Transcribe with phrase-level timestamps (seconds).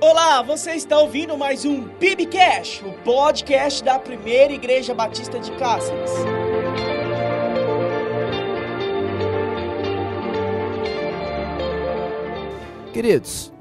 [0.00, 6.12] Olá, você está ouvindo mais um Bibcast, o podcast da Primeira Igreja Batista de Cáceres.
[12.92, 13.52] Queridos,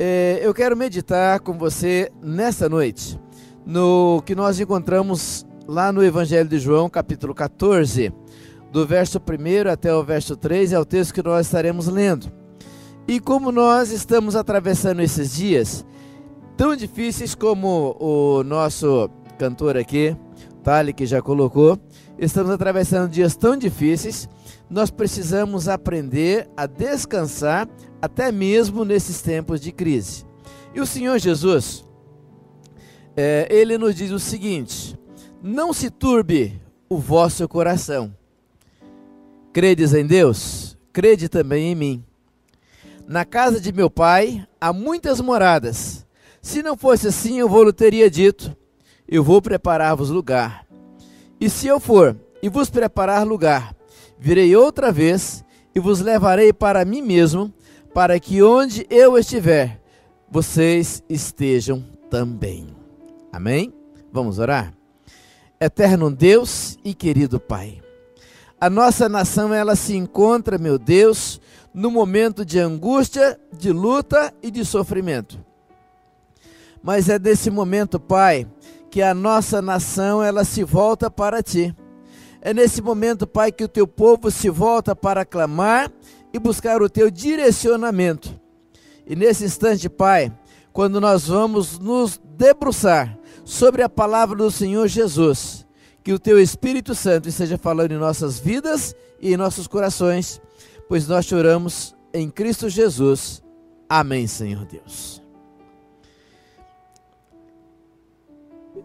[0.00, 3.16] é, eu quero meditar com você nesta noite
[3.64, 8.12] no que nós encontramos lá no Evangelho de João, capítulo 14,
[8.72, 12.37] do verso 1 até o verso 3, é o texto que nós estaremos lendo.
[13.08, 15.82] E como nós estamos atravessando esses dias
[16.58, 20.14] tão difíceis como o nosso cantor aqui,
[20.62, 21.78] Tali, que já colocou,
[22.18, 24.28] estamos atravessando dias tão difíceis,
[24.68, 27.66] nós precisamos aprender a descansar
[28.02, 30.26] até mesmo nesses tempos de crise.
[30.74, 31.86] E o Senhor Jesus,
[33.16, 34.98] é, ele nos diz o seguinte:
[35.42, 38.14] não se turbe o vosso coração.
[39.50, 40.76] Credes em Deus?
[40.92, 42.07] Crede também em mim.
[43.08, 46.06] Na casa de meu pai há muitas moradas.
[46.42, 48.54] Se não fosse assim, eu vou teria dito:
[49.08, 50.66] Eu vou preparar-vos lugar.
[51.40, 53.74] E se eu for e vos preparar lugar,
[54.18, 55.42] virei outra vez
[55.74, 57.50] e vos levarei para mim mesmo,
[57.94, 59.80] para que onde eu estiver,
[60.30, 62.76] vocês estejam também.
[63.32, 63.72] Amém?
[64.12, 64.74] Vamos orar?
[65.58, 67.80] Eterno Deus e querido Pai,
[68.60, 71.40] a nossa nação ela se encontra, meu Deus,
[71.78, 75.38] no momento de angústia, de luta e de sofrimento.
[76.82, 78.48] Mas é desse momento, Pai,
[78.90, 81.72] que a nossa nação ela se volta para ti.
[82.42, 85.88] É nesse momento, Pai, que o teu povo se volta para clamar
[86.32, 88.34] e buscar o teu direcionamento.
[89.06, 90.36] E nesse instante, Pai,
[90.72, 95.64] quando nós vamos nos debruçar sobre a palavra do Senhor Jesus,
[96.02, 100.40] que o teu Espírito Santo esteja falando em nossas vidas e em nossos corações
[100.88, 103.42] pois nós choramos em Cristo Jesus.
[103.88, 105.22] Amém, Senhor Deus.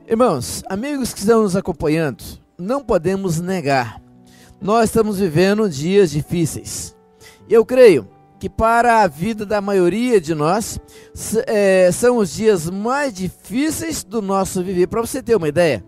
[0.07, 2.23] Irmãos, amigos que estão nos acompanhando,
[2.57, 4.01] não podemos negar,
[4.61, 6.95] nós estamos vivendo dias difíceis.
[7.49, 8.07] Eu creio
[8.39, 10.77] que para a vida da maioria de nós,
[11.47, 14.87] é, são os dias mais difíceis do nosso viver.
[14.87, 15.81] Para você ter uma ideia,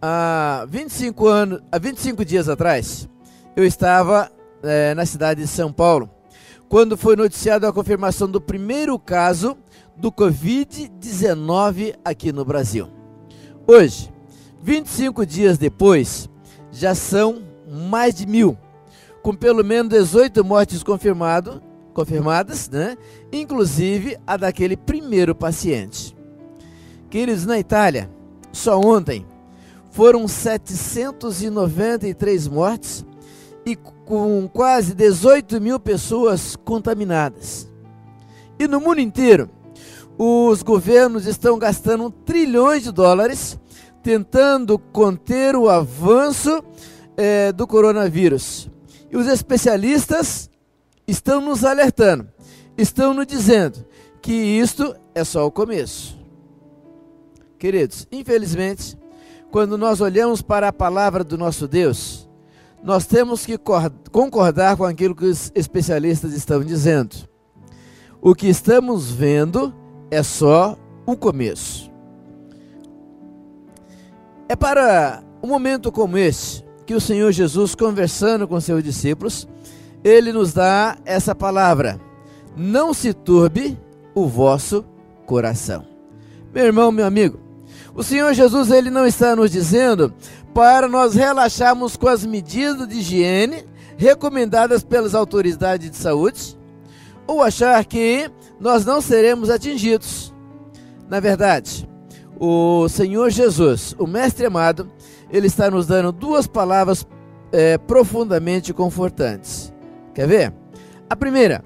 [0.00, 3.08] há 25, anos, há 25 dias atrás,
[3.58, 4.30] eu estava
[4.62, 6.08] é, na cidade de São Paulo,
[6.68, 9.58] quando foi noticiada a confirmação do primeiro caso
[9.96, 12.88] do Covid-19 aqui no Brasil.
[13.66, 14.14] Hoje,
[14.62, 16.30] 25 dias depois,
[16.70, 18.56] já são mais de mil,
[19.24, 21.60] com pelo menos 18 mortes confirmado,
[21.92, 22.96] confirmadas, né?
[23.32, 26.16] inclusive a daquele primeiro paciente.
[27.10, 28.08] Queridos, na Itália,
[28.52, 29.26] só ontem
[29.90, 33.04] foram 793 mortes
[33.68, 37.68] e com quase 18 mil pessoas contaminadas.
[38.58, 39.50] E no mundo inteiro,
[40.16, 43.58] os governos estão gastando trilhões de dólares
[44.02, 46.64] tentando conter o avanço
[47.14, 48.70] é, do coronavírus.
[49.10, 50.48] E os especialistas
[51.06, 52.26] estão nos alertando,
[52.76, 53.84] estão nos dizendo
[54.22, 56.18] que isto é só o começo.
[57.58, 58.96] Queridos, infelizmente,
[59.50, 62.17] quando nós olhamos para a palavra do nosso Deus,
[62.82, 63.58] nós temos que
[64.10, 67.16] concordar com aquilo que os especialistas estão dizendo.
[68.20, 69.74] O que estamos vendo
[70.10, 71.90] é só o começo.
[74.48, 79.46] É para um momento como esse que o Senhor Jesus, conversando com seus discípulos,
[80.02, 82.00] ele nos dá essa palavra:
[82.56, 83.78] não se turbe
[84.14, 84.84] o vosso
[85.26, 85.84] coração.
[86.52, 87.38] Meu irmão, meu amigo,
[87.98, 90.14] o Senhor Jesus ele não está nos dizendo
[90.54, 93.64] para nós relaxarmos com as medidas de higiene
[93.96, 96.56] recomendadas pelas autoridades de saúde
[97.26, 100.32] ou achar que nós não seremos atingidos.
[101.08, 101.88] Na verdade,
[102.38, 104.88] o Senhor Jesus, o Mestre amado,
[105.28, 107.04] ele está nos dando duas palavras
[107.50, 109.74] é, profundamente confortantes.
[110.14, 110.54] Quer ver?
[111.10, 111.64] A primeira,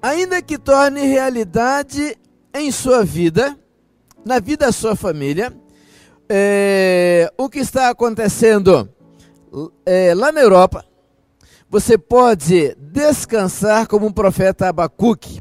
[0.00, 2.16] ainda que torne realidade
[2.60, 3.56] em sua vida,
[4.24, 5.52] na vida da sua família,
[6.28, 8.88] é, o que está acontecendo
[9.84, 10.84] é, lá na Europa,
[11.68, 15.40] você pode descansar como um profeta Abacuque,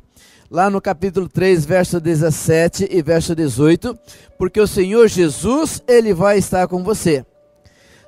[0.50, 3.98] lá no capítulo 3, verso 17 e verso 18,
[4.38, 7.26] porque o Senhor Jesus, ele vai estar com você.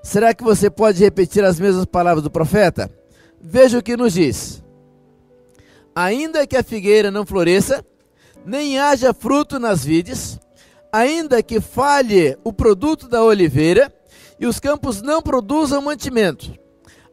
[0.04, 2.90] Será que você pode repetir as mesmas palavras do profeta?
[3.42, 4.64] Veja o que nos diz.
[5.96, 7.84] Ainda que a figueira não floresça,
[8.46, 10.40] nem haja fruto nas vides,
[10.92, 13.94] ainda que falhe o produto da oliveira
[14.40, 16.58] e os campos não produzam mantimento,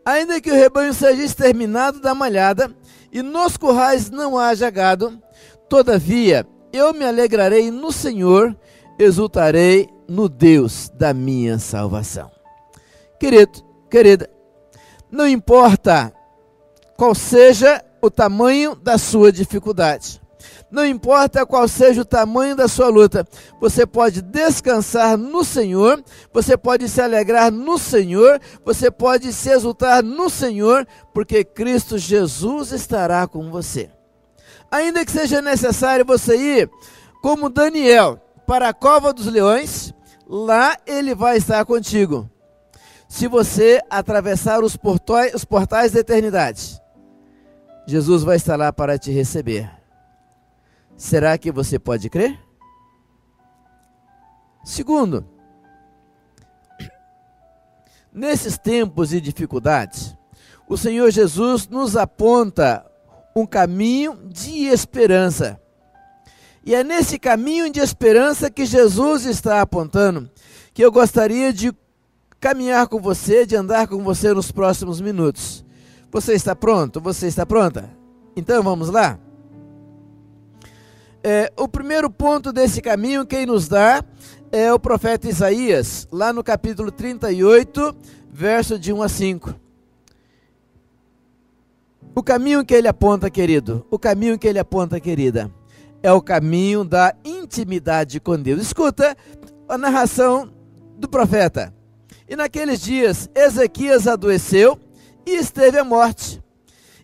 [0.05, 2.71] Ainda que o rebanho seja exterminado da malhada
[3.11, 5.19] e nos currais não haja gado,
[5.67, 8.55] todavia eu me alegrarei no Senhor,
[8.99, 12.31] exultarei no Deus da minha salvação.
[13.19, 14.29] Querido, querida,
[15.11, 16.13] não importa
[16.99, 20.21] qual seja o tamanho da sua dificuldade,
[20.75, 23.25] não importa qual seja o tamanho da sua luta,
[23.61, 30.03] você pode descansar no Senhor, você pode se alegrar no Senhor, você pode se exultar
[30.03, 30.85] no Senhor,
[31.15, 33.89] porque Cristo Jesus estará com você.
[34.69, 36.71] Ainda que seja necessário você ir,
[37.23, 39.95] como Daniel, para a cova dos leões,
[40.29, 42.29] lá ele vai estar contigo.
[43.09, 46.83] Se você atravessar os portais, os portais da eternidade,
[47.87, 49.84] Jesus vai estar lá para te receber.
[50.97, 52.39] Será que você pode crer?
[54.65, 55.27] Segundo,
[58.13, 60.17] nesses tempos de dificuldades,
[60.69, 62.85] o Senhor Jesus nos aponta
[63.37, 65.61] um caminho de esperança.
[66.65, 70.31] E é nesse caminho de esperança que Jesus está apontando
[70.75, 71.73] que eu gostaria de
[72.41, 75.65] caminhar com você, de andar com você nos próximos minutos.
[76.11, 77.01] Você está pronto?
[77.01, 77.89] Você está pronta?
[78.37, 79.19] Então vamos lá?
[81.27, 84.05] É, o primeiro ponto desse caminho, quem nos dá
[84.53, 87.97] é o profeta Isaías, lá no capítulo 38,
[88.31, 89.55] verso de 1 a 5.
[92.15, 95.51] O caminho que ele aponta, querido, o caminho que ele aponta, querida,
[96.03, 98.61] é o caminho da intimidade com Deus.
[98.61, 99.17] Escuta
[99.67, 100.53] a narração
[100.99, 101.73] do profeta.
[102.29, 104.79] E naqueles dias Ezequias adoeceu
[105.25, 106.45] e esteve à morte.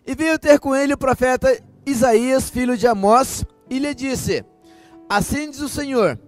[0.05, 4.43] E veio ter com ele o profeta Isaías, filho de Amós, e lhe disse:
[5.07, 6.19] Assim diz o Senhor: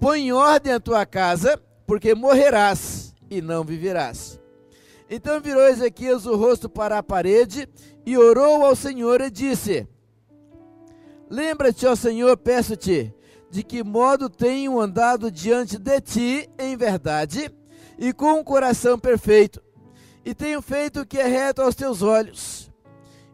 [0.00, 4.40] Põe em ordem a tua casa, porque morrerás e não viverás.
[5.08, 7.68] Então virou Ezequias o rosto para a parede
[8.04, 9.86] e orou ao Senhor e disse:
[11.30, 13.14] Lembra-te, ó Senhor, peço-te,
[13.48, 17.50] de que modo tenho andado diante de ti em verdade
[17.96, 19.62] e com um coração perfeito,
[20.24, 22.68] e tenho feito o que é reto aos teus olhos.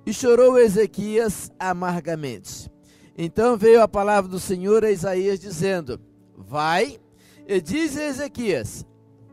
[0.07, 2.74] E chorou Ezequias amargamente.
[3.17, 6.01] Então veio a palavra do Senhor a Isaías dizendo:
[6.37, 6.99] Vai
[7.47, 8.85] e diz a Ezequias: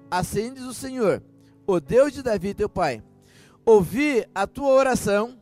[0.10, 1.24] Assim diz o Senhor,
[1.66, 3.04] o Deus de Davi teu pai:
[3.66, 5.40] Ouvi a tua oração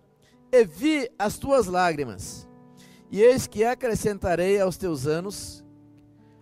[0.52, 2.48] e vi as tuas lágrimas.
[3.12, 5.64] E eis que acrescentarei aos teus anos,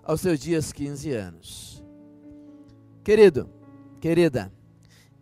[0.04, 1.84] aos teus dias 15 anos.
[3.04, 3.50] Querido,
[4.02, 4.52] querida,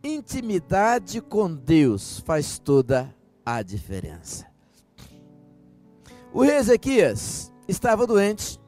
[0.03, 4.54] intimidade com Deus faz toda a diferença.
[6.35, 8.59] O rei Ezequias estava doente,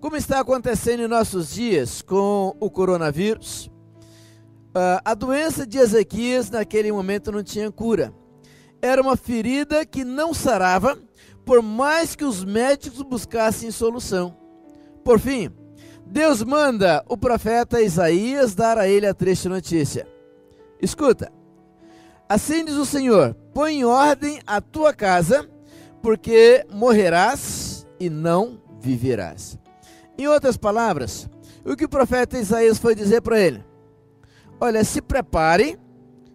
[0.00, 3.66] como está acontecendo em nossos dias com o coronavírus.
[4.70, 8.12] Uh, a doença de Ezequias naquele momento não tinha cura.
[8.82, 10.98] Era uma ferida que não sarava,
[11.44, 14.36] por mais que os médicos buscassem solução.
[15.04, 15.48] Por fim,
[16.04, 20.08] Deus manda o profeta Isaías dar a ele a triste notícia.
[20.82, 21.30] Escuta,
[22.28, 25.48] assim diz o Senhor: põe em ordem a tua casa
[26.02, 29.58] porque morrerás e não viverás.
[30.16, 31.28] Em outras palavras,
[31.64, 33.64] o que o profeta Isaías foi dizer para ele?
[34.60, 35.78] Olha, se prepare,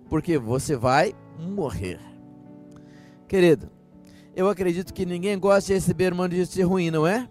[0.10, 2.00] porque você vai morrer.
[3.28, 3.70] Querido,
[4.36, 7.28] eu acredito que ninguém gosta de receber uma notícia ruim, não é?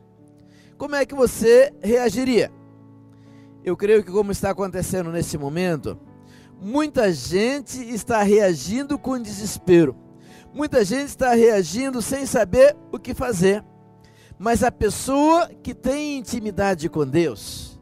[0.77, 2.51] Como é que você reagiria?
[3.65, 5.99] Eu creio que, como está acontecendo nesse momento,
[6.61, 9.97] muita gente está reagindo com desespero.
[10.55, 13.65] Muita gente está reagindo sem saber o que fazer.
[14.39, 17.81] Mas a pessoa que tem intimidade com Deus,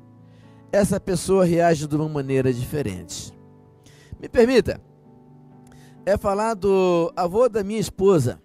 [0.73, 3.31] essa pessoa reage de uma maneira diferente.
[4.19, 4.81] Me permita,
[6.07, 8.41] é falar do avô da minha esposa.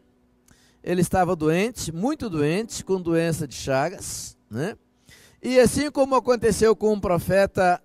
[0.83, 4.75] Ele estava doente, muito doente, com doença de Chagas, né?
[5.41, 7.81] E assim como aconteceu com o profeta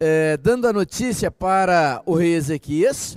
[0.00, 3.16] é, dando a notícia para o rei Ezequias,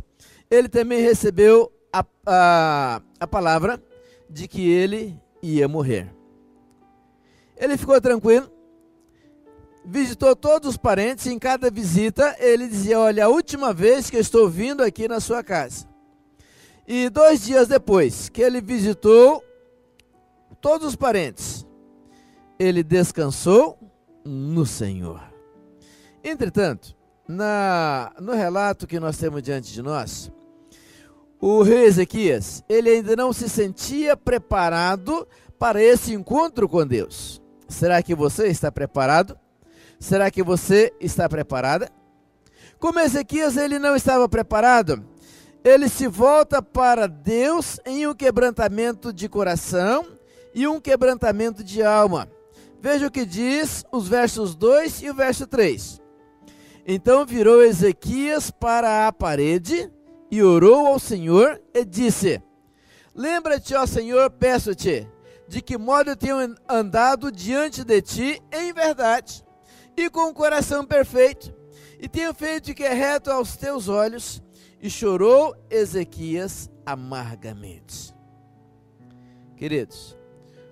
[0.52, 3.82] ele também recebeu a, a, a palavra
[4.30, 6.14] de que ele ia morrer.
[7.56, 8.52] Ele ficou tranquilo,
[9.86, 14.18] visitou todos os parentes, e em cada visita ele dizia: Olha, a última vez que
[14.18, 15.88] eu estou vindo aqui na sua casa.
[16.88, 19.44] E dois dias depois que ele visitou
[20.60, 21.66] todos os parentes,
[22.60, 23.80] ele descansou
[24.24, 25.22] no Senhor.
[26.24, 26.96] Entretanto,
[27.28, 30.32] na, no relato que nós temos diante de nós,
[31.48, 35.28] o rei Ezequias, ele ainda não se sentia preparado
[35.60, 37.40] para esse encontro com Deus.
[37.70, 39.38] Será que você está preparado?
[40.00, 41.92] Será que você está preparada?
[42.80, 45.06] Como Ezequias ele não estava preparado,
[45.64, 50.04] ele se volta para Deus em um quebrantamento de coração
[50.52, 52.28] e um quebrantamento de alma.
[52.82, 56.02] Veja o que diz os versos 2 e o verso 3.
[56.88, 59.92] Então virou Ezequias para a parede
[60.36, 62.42] e orou ao Senhor e disse:
[63.14, 65.08] Lembra-te, ó Senhor, peço-te,
[65.48, 69.46] de que modo eu tenho andado diante de ti em verdade
[69.96, 71.54] e com o coração perfeito,
[71.98, 74.44] e tenho feito o que é reto aos teus olhos.
[74.82, 78.14] E chorou Ezequias amargamente.
[79.56, 80.16] Queridos,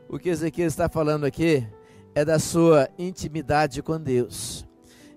[0.08, 1.66] o que Ezequias está falando aqui
[2.14, 4.68] é da sua intimidade com Deus.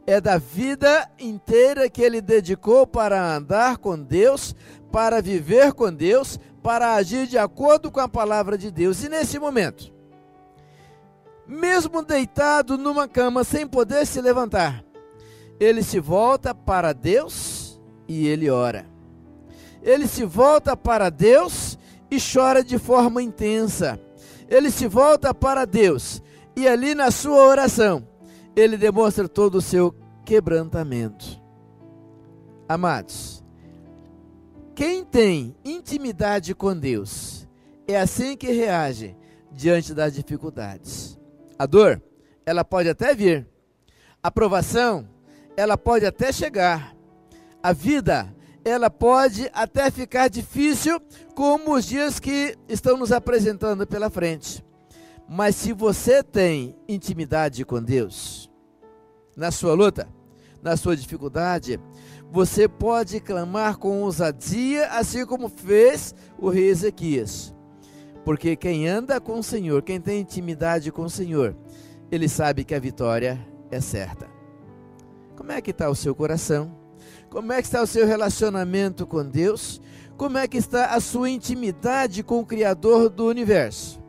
[0.07, 4.55] É da vida inteira que ele dedicou para andar com Deus,
[4.93, 9.03] para viver com Deus, para agir de acordo com a palavra de Deus.
[9.03, 9.93] E nesse momento,
[11.47, 14.85] mesmo deitado numa cama sem poder se levantar,
[15.59, 18.87] ele se volta para Deus e ele ora.
[19.83, 21.79] Ele se volta para Deus
[22.11, 24.01] e chora de forma intensa.
[24.49, 26.23] Ele se volta para Deus
[26.57, 28.07] e ali na sua oração,
[28.57, 29.95] ele demonstra todo o seu
[30.25, 31.41] quebrantamento.
[32.67, 33.45] Amados,
[34.75, 37.47] quem tem intimidade com Deus
[37.87, 39.15] é assim que reage
[39.53, 41.19] diante das dificuldades.
[41.59, 42.03] A dor,
[42.45, 43.47] ela pode até vir.
[44.23, 45.09] A provação,
[45.57, 46.97] ela pode até chegar.
[47.63, 48.35] A vida,
[48.65, 51.01] ela pode até ficar difícil,
[51.35, 54.65] como os dias que estão nos apresentando pela frente.
[55.29, 58.46] Mas se você tem intimidade com Deus,
[59.37, 60.09] na sua luta,
[60.63, 61.79] na sua dificuldade,
[62.33, 67.55] você pode clamar com ousadia, assim como fez o rei Ezequias.
[68.25, 71.55] Porque quem anda com o Senhor, quem tem intimidade com o Senhor,
[72.11, 73.39] ele sabe que a vitória
[73.71, 74.27] é certa.
[75.37, 76.75] Como é que está o seu coração?
[77.31, 79.81] Como é que está o seu relacionamento com Deus?
[80.17, 84.03] Como é que está a sua intimidade com o Criador do universo?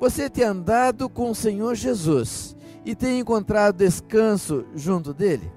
[0.00, 2.55] Você tem andado com o Senhor Jesus
[2.86, 5.52] e tem encontrado descanso junto dele?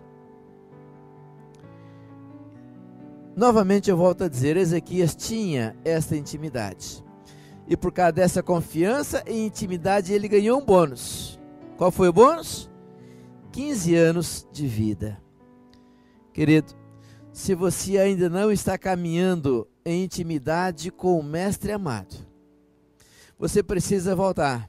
[3.36, 7.05] Novamente eu volto a dizer, Ezequias tinha esta intimidade.
[7.67, 11.39] E por causa dessa confiança e intimidade, ele ganhou um bônus.
[11.77, 12.69] Qual foi o bônus?
[13.51, 15.21] 15 anos de vida.
[16.33, 16.74] Querido,
[17.31, 22.15] se você ainda não está caminhando em intimidade com o Mestre amado,
[23.38, 24.67] você precisa voltar.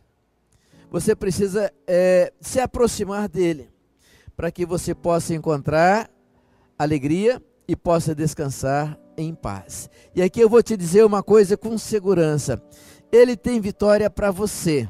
[0.90, 3.70] Você precisa é, se aproximar dele,
[4.36, 6.10] para que você possa encontrar
[6.76, 9.88] alegria e possa descansar em paz.
[10.14, 12.60] E aqui eu vou te dizer uma coisa com segurança:
[13.12, 14.88] Ele tem vitória para você,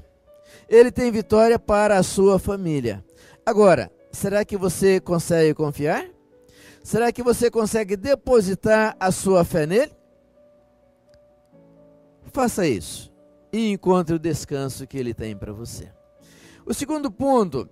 [0.67, 3.05] Ele tem vitória para a sua família.
[3.45, 6.09] Agora, será que você consegue confiar?
[6.83, 9.93] Será que você consegue depositar a sua fé nele?
[12.33, 13.10] Faça isso
[13.53, 15.91] e encontre o descanso que ele tem para você.
[16.65, 17.69] O segundo ponto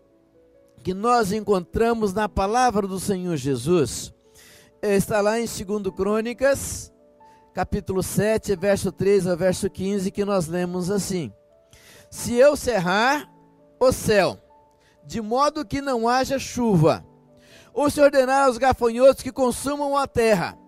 [0.83, 4.13] que nós encontramos na palavra do Senhor Jesus
[4.83, 6.93] está lá em 2 Crônicas,
[7.53, 11.33] capítulo 7, verso 13 ao verso 15, que nós lemos assim:
[12.11, 13.29] Se eu cerrar
[13.81, 14.39] o céu,
[15.05, 17.05] de modo que não haja chuva,
[17.73, 20.59] ou se ordenar aos gafanhotos que consumam a terra,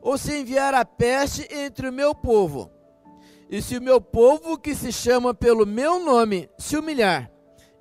[0.00, 2.70] ou se enviar a peste entre o meu povo,
[3.50, 7.30] e se o meu povo, que se chama pelo meu nome, se humilhar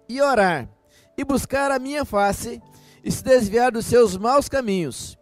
[0.07, 0.69] e orar,
[1.17, 2.61] e buscar a minha face,
[3.03, 5.17] e se desviar dos seus maus caminhos,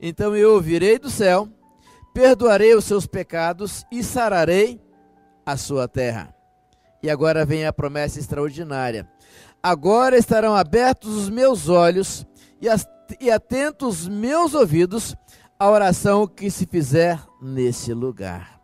[0.00, 1.48] então eu ouvirei do céu,
[2.14, 4.80] perdoarei os seus pecados e sararei
[5.44, 6.34] a sua terra.
[7.02, 9.08] E agora vem a promessa extraordinária.
[9.62, 12.26] Agora estarão abertos os meus olhos
[13.20, 15.14] e, atentos os meus ouvidos
[15.58, 18.59] à oração que se fizer nesse lugar.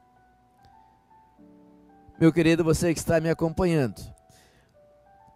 [2.18, 4.00] Meu querido, você que está me acompanhando,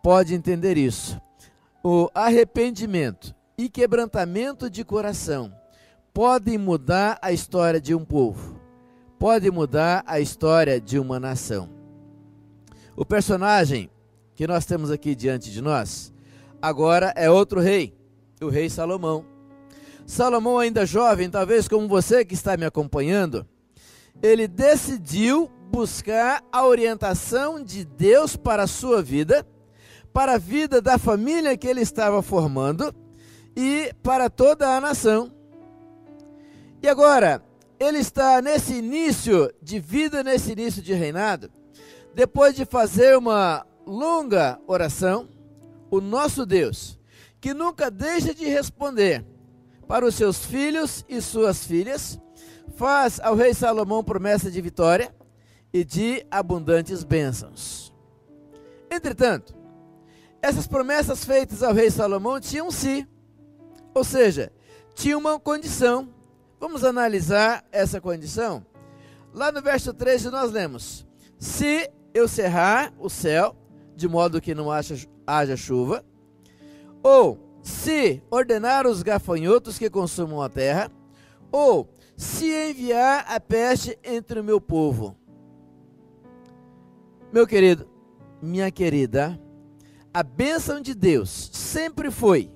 [0.02, 1.20] pode entender isso.
[1.84, 5.52] O arrependimento e quebrantamento de coração
[6.14, 8.58] podem mudar a história de um povo,
[9.18, 11.68] pode mudar a história de uma nação.
[12.96, 13.90] O personagem
[14.34, 16.10] que nós temos aqui diante de nós
[16.62, 17.94] agora é outro rei,
[18.40, 19.26] o rei Salomão.
[20.06, 23.46] Salomão, ainda jovem, talvez como você que está me acompanhando,
[24.22, 29.46] ele decidiu buscar a orientação de Deus para a sua vida,
[30.12, 32.92] para a vida da família que ele estava formando
[33.56, 35.32] e para toda a nação.
[36.82, 37.42] E agora,
[37.78, 41.50] ele está nesse início de vida, nesse início de reinado,
[42.14, 45.28] depois de fazer uma longa oração,
[45.88, 46.98] o nosso Deus,
[47.40, 49.24] que nunca deixa de responder
[49.86, 52.20] para os seus filhos e suas filhas,
[52.74, 55.14] faz ao rei Salomão promessa de vitória
[55.72, 57.92] e de abundantes bênçãos.
[58.90, 59.54] Entretanto,
[60.42, 63.06] essas promessas feitas ao rei Salomão tinham um si,
[63.94, 64.52] ou seja,
[64.94, 66.08] tinha uma condição.
[66.58, 68.64] Vamos analisar essa condição?
[69.32, 71.06] Lá no verso 13 nós lemos:
[71.38, 73.56] Se eu cerrar o céu,
[73.94, 74.96] de modo que não haja,
[75.26, 76.04] haja chuva,
[77.02, 80.90] ou se ordenar os gafanhotos que consumam a terra,
[81.52, 85.16] ou se enviar a peste entre o meu povo.
[87.32, 87.88] Meu querido,
[88.42, 89.40] minha querida,
[90.12, 92.50] a bênção de Deus sempre foi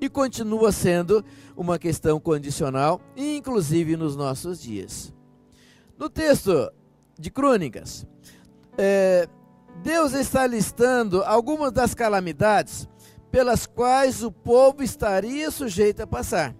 [0.00, 1.24] e continua sendo
[1.56, 5.12] uma questão condicional, inclusive nos nossos dias.
[5.98, 6.70] No texto
[7.18, 8.06] de Crônicas,
[8.78, 9.28] é,
[9.82, 12.88] Deus está listando algumas das calamidades
[13.32, 16.54] pelas quais o povo estaria sujeito a passar.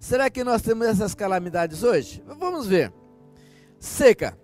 [0.00, 2.24] Será que nós temos essas calamidades hoje?
[2.26, 2.90] Vamos ver.
[3.78, 4.34] Seca,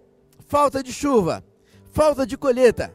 [0.47, 1.43] falta de chuva,
[1.91, 2.95] falta de colheita.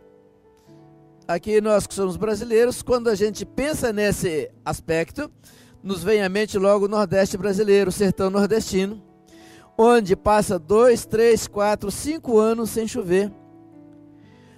[1.27, 5.31] Aqui nós que somos brasileiros, quando a gente pensa nesse aspecto,
[5.81, 9.01] nos vem à mente logo o Nordeste brasileiro, o sertão nordestino,
[9.77, 13.31] onde passa dois, três, quatro, cinco anos sem chover.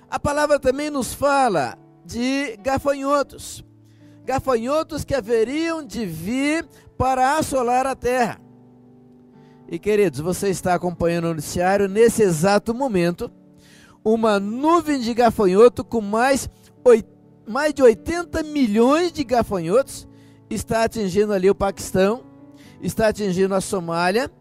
[0.10, 3.64] A palavra também nos fala de gafanhotos
[4.26, 8.42] gafanhotos que haveriam de vir para assolar a terra.
[9.70, 13.32] E queridos, você está acompanhando o noticiário nesse exato momento.
[14.06, 16.48] Uma nuvem de gafanhoto com mais,
[17.48, 20.08] mais de 80 milhões de gafanhotos
[20.48, 22.24] está atingindo ali o Paquistão,
[22.80, 24.32] está atingindo a Somália,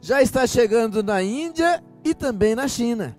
[0.00, 3.16] já está chegando na Índia e também na China.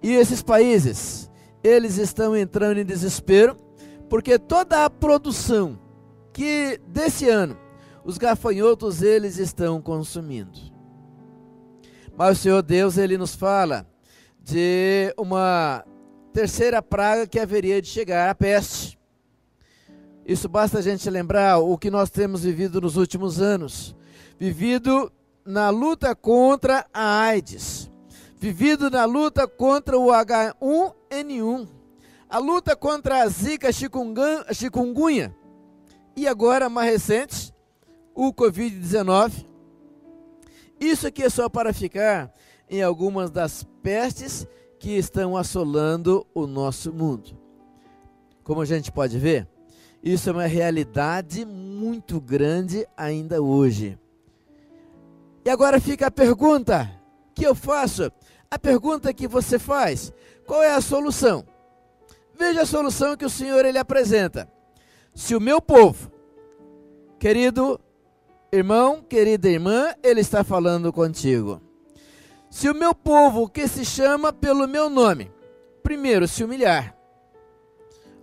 [0.00, 1.28] E esses países,
[1.64, 3.56] eles estão entrando em desespero
[4.08, 5.80] porque toda a produção
[6.32, 7.56] que desse ano
[8.04, 10.60] os gafanhotos eles estão consumindo.
[12.16, 13.84] Mas o Senhor Deus ele nos fala
[14.46, 15.84] de uma
[16.32, 18.96] terceira praga que haveria de chegar, a peste.
[20.24, 23.96] Isso basta a gente lembrar o que nós temos vivido nos últimos anos,
[24.38, 25.12] vivido
[25.44, 27.90] na luta contra a AIDS,
[28.36, 31.68] vivido na luta contra o H1N1,
[32.30, 35.34] a luta contra a zika chikungunya
[36.14, 37.52] e agora, mais recente,
[38.14, 39.44] o Covid-19.
[40.78, 42.32] Isso aqui é só para ficar
[42.68, 44.46] em algumas das pestes
[44.78, 47.38] que estão assolando o nosso mundo.
[48.42, 49.48] Como a gente pode ver,
[50.02, 53.98] isso é uma realidade muito grande ainda hoje.
[55.44, 56.90] E agora fica a pergunta
[57.34, 58.10] que eu faço,
[58.50, 60.12] a pergunta que você faz:
[60.46, 61.44] qual é a solução?
[62.38, 64.48] Veja a solução que o Senhor ele apresenta.
[65.14, 66.10] Se o meu povo,
[67.18, 67.80] querido
[68.52, 71.60] irmão, querida irmã, ele está falando contigo.
[72.50, 75.30] Se o meu povo, que se chama pelo meu nome,
[75.82, 76.96] primeiro se humilhar,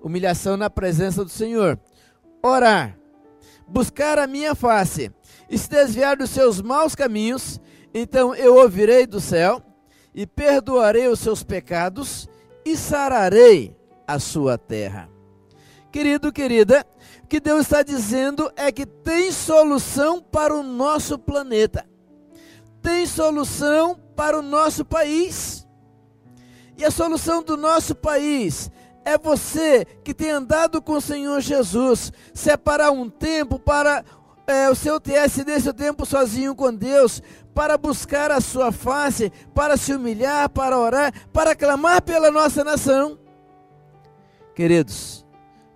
[0.01, 1.79] humilhação na presença do Senhor,
[2.41, 2.97] orar,
[3.67, 5.11] buscar a minha face.
[5.49, 7.59] E se desviar dos seus maus caminhos,
[7.93, 9.61] então eu ouvirei do céu
[10.13, 12.27] e perdoarei os seus pecados
[12.65, 13.75] e sararei
[14.07, 15.09] a sua terra.
[15.91, 16.85] Querido, querida,
[17.23, 21.85] o que Deus está dizendo é que tem solução para o nosso planeta,
[22.81, 25.67] tem solução para o nosso país.
[26.77, 28.71] E a solução do nosso país
[29.05, 34.03] é você que tem andado com o Senhor Jesus, separar um tempo para
[34.47, 37.21] é, o seu TSD, seu tempo sozinho com Deus,
[37.53, 43.19] para buscar a sua face, para se humilhar, para orar, para clamar pela nossa nação.
[44.55, 45.25] Queridos,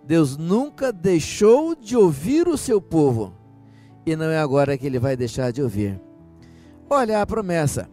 [0.03, 3.33] Deus nunca deixou de ouvir o seu povo
[4.05, 5.99] e não é agora que ele vai deixar de ouvir.
[6.89, 7.89] Olha a promessa: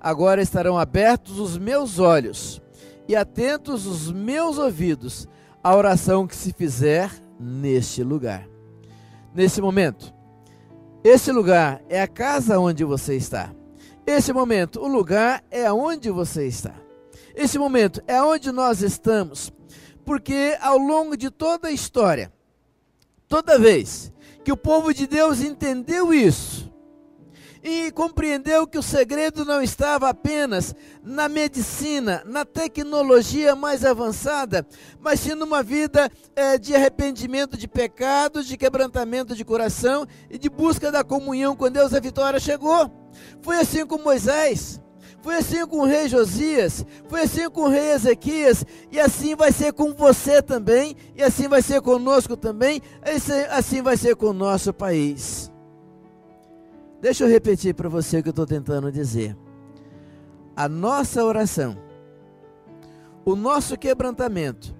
[0.00, 2.60] agora estarão abertos os meus olhos
[3.06, 5.28] e atentos os meus ouvidos
[5.62, 8.48] à oração que se fizer neste lugar.
[9.34, 10.14] Nesse momento,
[11.02, 13.54] esse lugar é a casa onde você está.
[14.06, 16.74] Esse momento, o lugar é onde você está.
[17.34, 19.52] Esse momento é onde nós estamos
[20.08, 22.32] porque ao longo de toda a história,
[23.28, 24.10] toda vez
[24.42, 26.67] que o povo de Deus entendeu isso,
[27.62, 34.66] e compreendeu que o segredo não estava apenas na medicina, na tecnologia mais avançada,
[35.00, 40.48] mas sim numa vida é, de arrependimento de pecados, de quebrantamento de coração e de
[40.48, 42.90] busca da comunhão com Deus, a vitória chegou.
[43.42, 44.80] Foi assim com Moisés.
[45.20, 49.50] Foi assim com o rei Josias, foi assim com o rei Ezequias, e assim vai
[49.50, 54.26] ser com você também, e assim vai ser conosco também, e assim vai ser com
[54.26, 55.50] o nosso país.
[57.00, 59.36] Deixa eu repetir para você o que eu estou tentando dizer.
[60.56, 61.76] A nossa oração,
[63.24, 64.74] o nosso quebrantamento,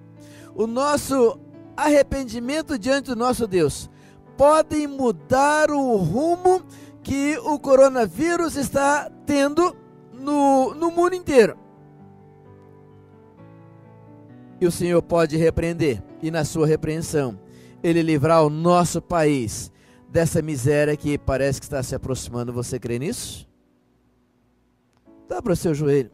[0.53, 1.39] o nosso
[1.77, 3.89] arrependimento diante do nosso Deus
[4.35, 6.61] podem mudar o rumo
[7.01, 9.73] que o coronavírus está tendo
[10.11, 11.57] no, no mundo inteiro.
[14.59, 17.39] E o Senhor pode repreender, e na sua repreensão,
[17.81, 19.71] Ele livrar o nosso país
[20.09, 22.51] dessa miséria que parece que está se aproximando.
[22.51, 23.47] Você crê nisso?
[25.27, 26.11] Dobra o seu joelho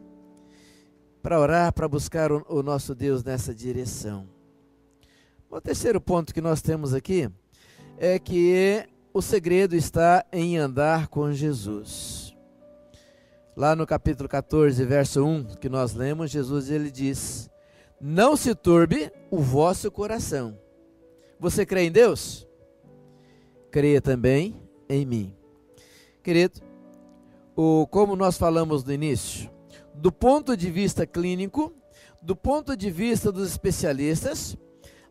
[1.26, 4.28] para orar, para buscar o, o nosso Deus nessa direção.
[5.50, 7.28] O terceiro ponto que nós temos aqui
[7.98, 12.32] é que o segredo está em andar com Jesus.
[13.56, 17.50] Lá no capítulo 14, verso 1, que nós lemos, Jesus ele diz:
[18.00, 20.56] Não se turbe o vosso coração.
[21.40, 22.45] Você crê em Deus?
[23.76, 24.56] Creia também
[24.88, 25.36] em mim.
[26.22, 26.62] Querido,
[27.54, 29.50] o, como nós falamos no início,
[29.92, 31.74] do ponto de vista clínico,
[32.22, 34.56] do ponto de vista dos especialistas,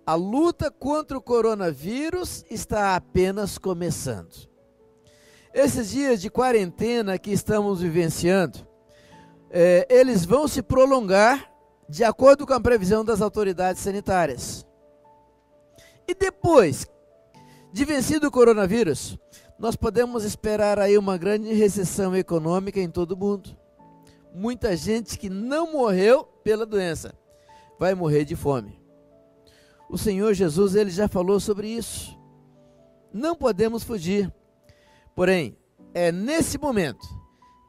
[0.03, 4.49] a luta contra o coronavírus está apenas começando.
[5.53, 8.67] Esses dias de quarentena que estamos vivenciando,
[9.51, 11.53] é, eles vão se prolongar
[11.87, 14.65] de acordo com a previsão das autoridades sanitárias.
[16.07, 16.87] E depois
[17.75, 19.19] de vencido o coronavírus,
[19.59, 23.49] nós podemos esperar aí uma grande recessão econômica em todo o mundo.
[24.33, 27.13] Muita gente que não morreu pela doença
[27.77, 28.81] vai morrer de fome.
[29.89, 32.17] O Senhor Jesus, ele já falou sobre isso.
[33.11, 34.33] Não podemos fugir.
[35.13, 35.57] Porém,
[35.93, 37.05] é nesse momento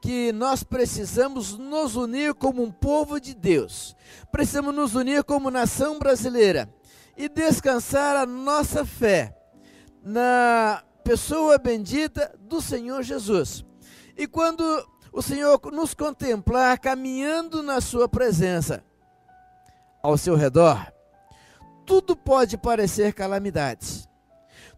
[0.01, 3.97] que nós precisamos nos unir como um povo de Deus.
[4.31, 6.73] Precisamos nos unir como nação brasileira
[7.17, 9.36] e descansar a nossa fé
[10.07, 13.65] na pessoa bendita do Senhor Jesus.
[14.17, 14.63] E quando
[15.13, 18.85] o Senhor nos contemplar caminhando na sua presença,
[20.01, 20.93] ao seu redor,
[21.85, 24.09] tudo pode parecer calamidade,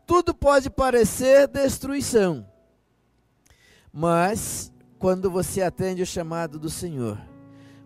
[0.06, 2.46] tudo pode parecer destruição,
[3.92, 7.20] mas quando você atende o chamado do Senhor,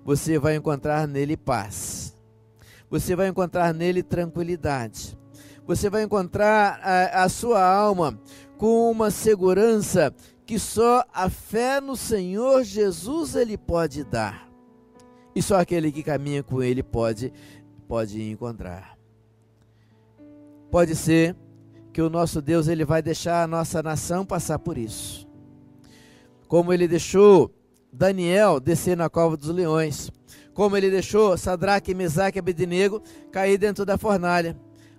[0.05, 2.17] você vai encontrar nele paz,
[2.89, 5.19] você vai encontrar nele tranquilidade,
[5.67, 8.19] você vai encontrar a, a sua alma
[8.59, 14.49] com uma segurança que só a fé no Senhor Jesus ele pode dar.
[15.35, 17.33] E só aquele que caminha com ele pode
[17.89, 18.97] pode encontrar.
[20.71, 21.37] Pode ser
[21.93, 25.29] que o nosso Deus ele vai deixar a nossa nação passar por isso.
[26.49, 27.55] Como ele deixou
[27.93, 30.11] Daniel descer na cova dos leões,
[30.55, 34.57] como ele deixou Sadraque, Mesaque e Abednego cair dentro da fornalha.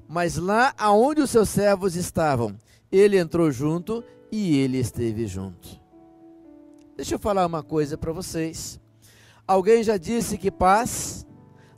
[0.08, 2.56] Mas lá aonde os seus servos estavam,
[2.92, 5.82] ele entrou junto e ele esteve junto.
[6.96, 8.80] Deixa eu falar uma coisa para vocês.
[9.48, 11.26] Alguém já disse que paz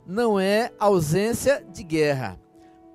[0.06, 2.38] não é ausência de guerra.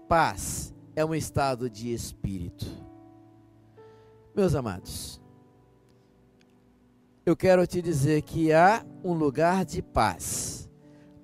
[0.07, 2.65] Paz é um estado de espírito.
[4.35, 5.21] Meus amados,
[7.25, 10.69] eu quero te dizer que há um lugar de paz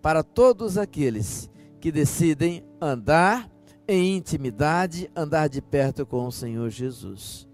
[0.02, 3.50] para todos aqueles que decidem andar
[3.88, 7.48] em intimidade, andar de perto com o Senhor Jesus.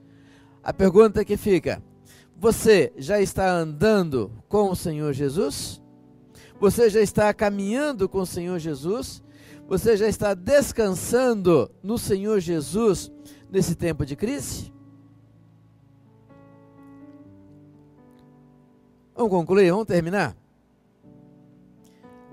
[0.64, 1.84] A pergunta que fica:
[2.36, 5.82] você já está andando com o Senhor Jesus?
[6.60, 9.24] Você já está caminhando com o Senhor Jesus?
[9.68, 13.12] Você já está descansando no Senhor Jesus
[13.50, 14.74] nesse tempo de crise?
[19.16, 20.36] Vamos concluir, vamos terminar?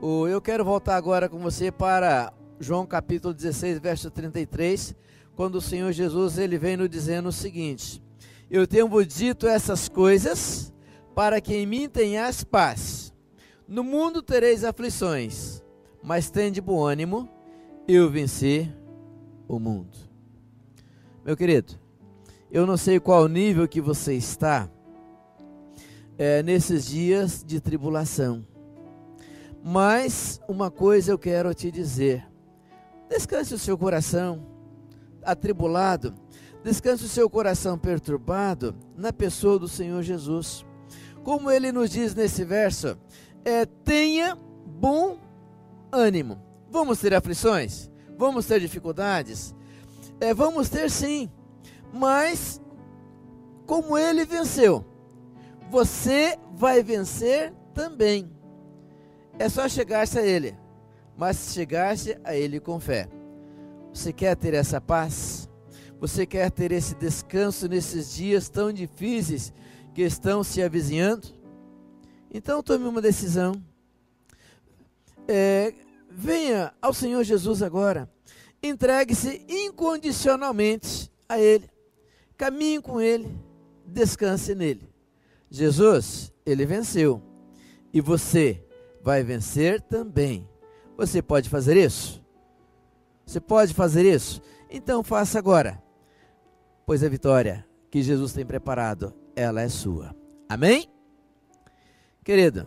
[0.02, 4.94] Eu quero voltar agora com você para João capítulo 16, verso 33,
[5.34, 8.02] quando o Senhor Jesus ele vem nos dizendo o seguinte:
[8.50, 10.70] Eu tenho dito essas coisas
[11.14, 13.14] para que em mim tenhas paz.
[13.66, 15.62] No mundo tereis aflições,
[16.02, 17.30] mas tende bom ânimo,
[17.88, 18.70] eu venci
[19.48, 19.96] o mundo.
[21.24, 21.80] Meu querido,
[22.50, 24.68] eu não sei qual nível que você está
[26.18, 28.46] é, nesses dias de tribulação,
[29.64, 32.29] mas uma coisa eu quero te dizer:
[33.10, 34.46] descanse o seu coração
[35.24, 36.14] atribulado,
[36.62, 40.64] descanse o seu coração perturbado na pessoa do Senhor Jesus.
[41.24, 42.96] Como ele nos diz nesse verso,
[43.44, 45.18] é tenha bom
[45.90, 46.40] ânimo.
[46.70, 47.90] Vamos ter aflições?
[48.16, 49.54] Vamos ter dificuldades?
[50.20, 51.28] É, vamos ter sim,
[51.92, 52.60] mas
[53.66, 54.84] como ele venceu,
[55.68, 58.30] você vai vencer também.
[59.38, 60.56] É só chegar-se a ele,
[61.20, 63.06] mas chegar-se a ele com fé.
[63.92, 65.50] Você quer ter essa paz?
[66.00, 69.52] Você quer ter esse descanso nesses dias tão difíceis
[69.94, 71.28] que estão se avizinhando,
[72.32, 73.62] então tome uma decisão.
[75.28, 75.74] É,
[76.10, 78.10] venha ao Senhor Jesus agora.
[78.62, 81.68] Entregue-se incondicionalmente a Ele.
[82.34, 83.28] Caminhe com Ele.
[83.84, 84.88] Descanse nele.
[85.50, 87.22] Jesus, Ele venceu.
[87.92, 88.64] E você
[89.02, 90.49] vai vencer também.
[91.00, 92.22] Você pode fazer isso?
[93.24, 94.42] Você pode fazer isso?
[94.68, 95.82] Então faça agora.
[96.84, 100.14] Pois a vitória que Jesus tem preparado, ela é sua.
[100.46, 100.90] Amém?
[102.22, 102.66] Querido,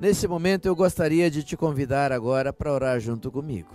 [0.00, 3.70] nesse momento eu gostaria de te convidar agora para orar junto comigo.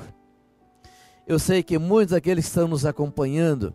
[1.25, 3.73] Eu sei que muitos daqueles que estão nos acompanhando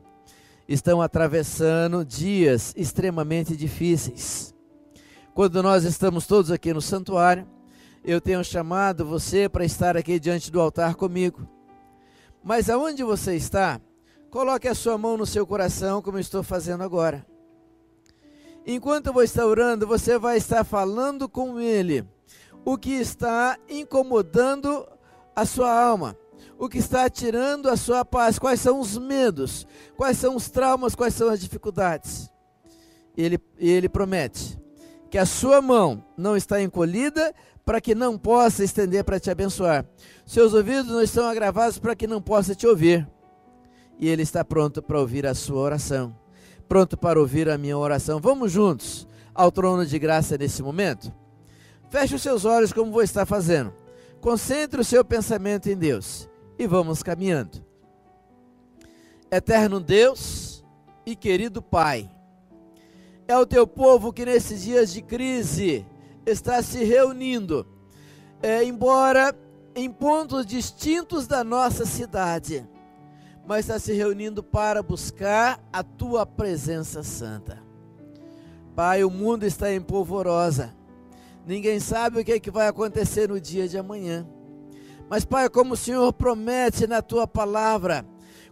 [0.68, 4.54] estão atravessando dias extremamente difíceis.
[5.32, 7.48] Quando nós estamos todos aqui no santuário,
[8.06, 11.44] eu tenho chamado você para estar aqui diante do altar comigo.
[12.40, 13.80] Mas aonde você está,
[14.30, 17.26] coloque a sua mão no seu coração, como estou fazendo agora.
[18.64, 22.06] Enquanto eu vou estar orando, você vai estar falando com Ele
[22.64, 24.86] o que está incomodando
[25.34, 26.16] a sua alma,
[26.60, 29.66] o que está tirando a sua paz, quais são os medos,
[29.96, 32.30] quais são os traumas, quais são as dificuldades.
[33.16, 34.56] Ele, ele promete
[35.10, 37.34] que a sua mão não está encolhida
[37.66, 39.84] para que não possa estender para te abençoar.
[40.24, 43.06] Seus ouvidos não estão agravados para que não possa te ouvir.
[43.98, 46.16] E Ele está pronto para ouvir a sua oração,
[46.68, 48.20] pronto para ouvir a minha oração.
[48.20, 51.12] Vamos juntos ao trono de graça nesse momento?
[51.90, 53.74] Feche os seus olhos como vou estar fazendo.
[54.20, 57.64] Concentre o seu pensamento em Deus e vamos caminhando.
[59.28, 60.64] Eterno Deus
[61.04, 62.08] e querido Pai,
[63.26, 65.84] é o teu povo que nesses dias de crise
[66.26, 67.64] está se reunindo,
[68.42, 69.34] é, embora
[69.74, 72.68] em pontos distintos da nossa cidade,
[73.46, 77.62] mas está se reunindo para buscar a tua presença santa.
[78.74, 80.74] Pai, o mundo está em polvorosa.
[81.46, 84.26] Ninguém sabe o que, é que vai acontecer no dia de amanhã.
[85.08, 88.04] Mas, Pai, como o Senhor promete na tua palavra,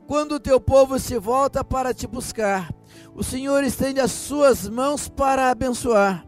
[0.07, 2.73] quando o teu povo se volta para te buscar,
[3.15, 6.25] o Senhor estende as suas mãos para abençoar.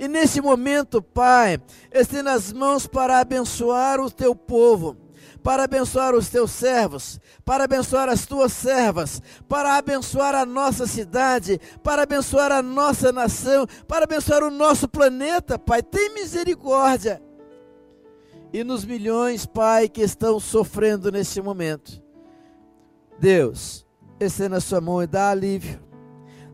[0.00, 1.60] E nesse momento, Pai,
[1.92, 4.96] estenda as mãos para abençoar o teu povo,
[5.42, 11.60] para abençoar os teus servos, para abençoar as tuas servas, para abençoar a nossa cidade,
[11.82, 15.82] para abençoar a nossa nação, para abençoar o nosso planeta, Pai.
[15.82, 17.20] Tem misericórdia.
[18.54, 22.02] E nos milhões, Pai, que estão sofrendo nesse momento.
[23.18, 23.86] Deus,
[24.18, 25.89] estenda a sua mão e dá alívio.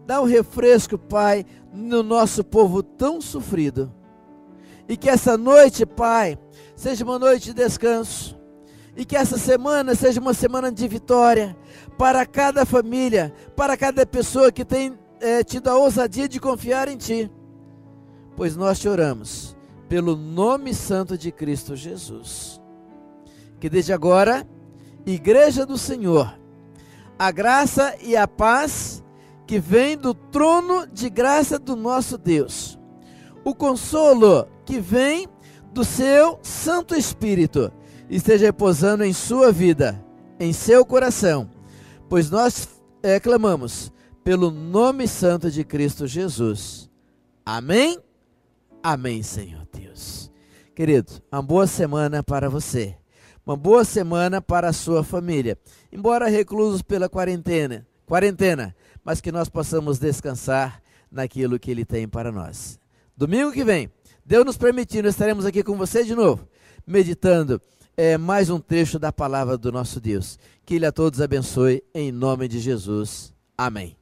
[0.07, 3.92] Dá um refresco, Pai, no nosso povo tão sofrido.
[4.88, 6.38] E que essa noite, Pai,
[6.77, 8.38] seja uma noite de descanso.
[8.97, 11.57] E que essa semana seja uma semana de vitória
[11.99, 16.97] para cada família, para cada pessoa que tem é, tido a ousadia de confiar em
[16.97, 17.31] Ti.
[18.37, 19.57] Pois nós te oramos
[19.88, 22.61] pelo nome santo de Cristo Jesus.
[23.59, 24.47] Que desde agora,
[25.05, 26.38] Igreja do Senhor,
[27.19, 29.03] a graça e a paz
[29.46, 32.78] que vem do trono de graça do nosso Deus.
[33.44, 35.28] O consolo que vem
[35.72, 37.72] do seu Santo Espírito
[38.11, 40.04] esteja repousando em sua vida,
[40.40, 41.48] em seu coração,
[42.09, 42.68] pois nós
[43.02, 43.92] é, clamamos
[44.24, 46.90] pelo nome santo de Cristo Jesus.
[47.44, 47.98] Amém?
[48.82, 50.30] Amém, Senhor Deus.
[50.74, 52.96] Querido, uma boa semana para você.
[53.46, 55.56] Uma boa semana para a sua família.
[55.92, 58.74] Embora reclusos pela quarentena, quarentena,
[59.07, 62.77] mas que nós possamos descansar naquilo que Ele tem para nós.
[63.16, 63.88] Domingo que vem,
[64.25, 66.49] Deus nos permitindo, estaremos aqui com você de novo,
[66.85, 67.62] meditando
[67.97, 70.37] é, mais um trecho da palavra do nosso Deus.
[70.64, 73.33] Que Ele a todos abençoe, em nome de Jesus.
[73.57, 73.97] Amém.